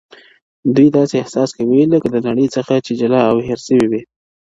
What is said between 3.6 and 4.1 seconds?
سوي وي,